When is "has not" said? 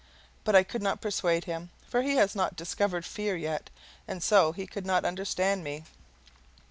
2.15-2.55